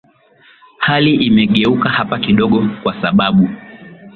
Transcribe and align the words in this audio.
hali 0.77 1.13
imegeuka 1.15 1.89
hapa 1.89 2.19
kidogo 2.19 2.69
kwa 2.83 3.01
sababu 3.01 3.49